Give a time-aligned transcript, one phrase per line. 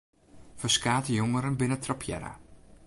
[0.61, 2.31] Ferskate jongeren binne trappearre.